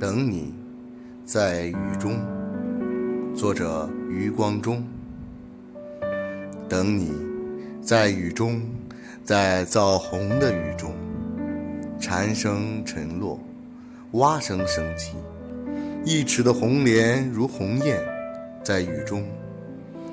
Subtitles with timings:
[0.00, 0.54] 等你，
[1.24, 2.20] 在雨中。
[3.34, 4.86] 作者：余光中。
[6.68, 7.10] 等你，
[7.82, 8.62] 在雨中，
[9.24, 10.94] 在枣红的雨中，
[11.98, 13.40] 蝉声沉落，
[14.12, 15.16] 蛙声升起，
[16.04, 18.00] 一尺的红莲如鸿雁，
[18.62, 19.24] 在雨中，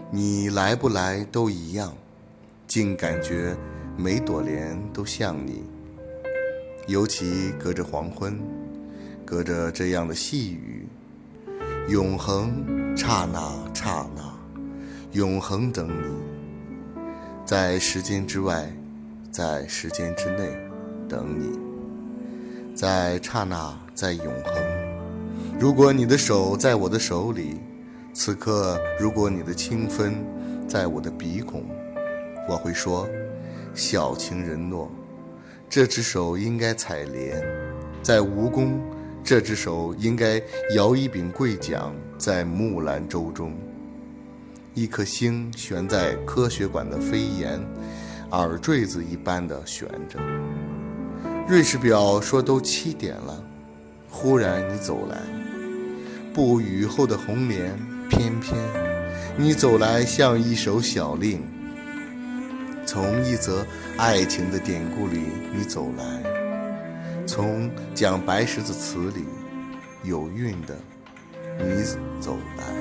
[0.09, 1.93] 你来不来都一样，
[2.65, 3.55] 竟感觉
[3.95, 5.61] 每朵莲都像你。
[6.87, 8.35] 尤其隔着黄昏，
[9.25, 10.87] 隔着这样的细雨，
[11.89, 12.63] 永恒，
[12.95, 13.41] 刹那
[13.73, 14.21] 刹那，
[15.13, 16.15] 永恒等你，
[17.43, 18.71] 在时间之外，
[19.31, 20.55] 在时间之内，
[21.09, 21.57] 等你，
[22.75, 24.53] 在刹那，在永恒。
[25.59, 27.57] 如果你的手在我的手里，
[28.13, 30.23] 此刻，如果你的清芬
[30.67, 31.63] 在我的鼻孔，
[32.47, 33.09] 我会说，
[33.73, 34.89] 小情人诺。
[35.67, 37.43] 这只手应该采莲，
[38.03, 38.69] 在蜈蚣；
[39.25, 40.39] 这只手应该
[40.75, 43.57] 摇一柄桂桨，在木兰舟中。
[44.75, 47.59] 一颗星悬在科学馆的飞檐，
[48.29, 50.19] 耳坠子一般的悬着。
[51.47, 53.43] 瑞士表说都七点了，
[54.11, 55.17] 忽然你走来，
[56.31, 57.75] 不雨后的红莲，
[58.07, 58.55] 翩翩，
[59.35, 61.41] 你走来像一首小令。
[62.85, 63.65] 从一则
[63.97, 66.34] 爱情的典故里，你走来；
[67.27, 69.25] 从讲白石子词里
[70.03, 70.77] 有韵的，
[71.57, 71.83] 你
[72.21, 72.74] 走来。